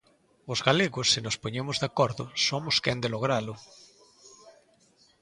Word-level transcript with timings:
Os 0.53 0.59
galegos, 0.67 1.07
se 1.13 1.19
nos 1.25 1.39
poñemos 1.43 1.77
de 1.81 1.87
acordo, 1.91 2.23
somos 2.47 2.75
quen 2.83 2.97
de 3.03 3.09
logralo. 3.13 3.55